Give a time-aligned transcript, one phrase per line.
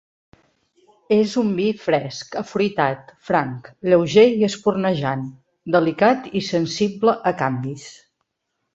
[1.17, 5.29] És un vi fresc, afruitat, franc, lleuger i espurnejant,
[5.79, 7.89] delicat i sensible a canvis.